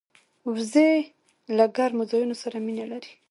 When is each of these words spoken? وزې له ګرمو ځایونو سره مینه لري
وزې 0.53 0.91
له 1.55 1.65
ګرمو 1.75 2.03
ځایونو 2.11 2.35
سره 2.43 2.57
مینه 2.65 2.85
لري 2.91 3.11